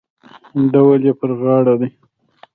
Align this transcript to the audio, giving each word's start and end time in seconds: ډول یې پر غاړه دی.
ډول 0.71 1.01
یې 1.07 1.13
پر 1.19 1.31
غاړه 1.39 1.73
دی. 1.81 1.89